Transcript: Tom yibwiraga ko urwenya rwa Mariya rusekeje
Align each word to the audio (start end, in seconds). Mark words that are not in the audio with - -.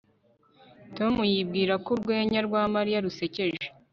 Tom 0.95 1.13
yibwiraga 1.31 1.81
ko 1.85 1.89
urwenya 1.95 2.39
rwa 2.47 2.61
Mariya 2.75 3.03
rusekeje 3.05 3.65